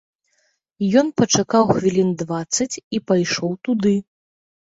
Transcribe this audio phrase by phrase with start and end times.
[1.01, 3.93] Ён пачакаў хвілін дваццаць і пайшоў туды.